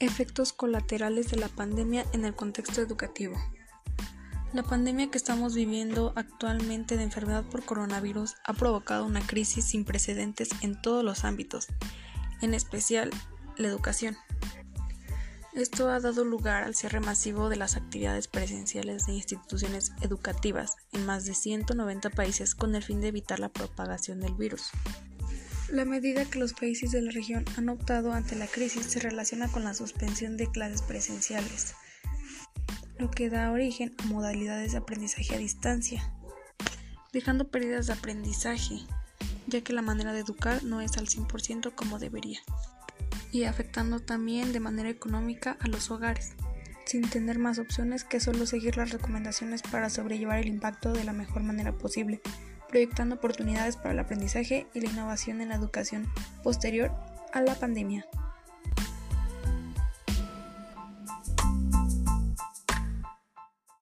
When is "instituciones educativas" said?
19.12-20.76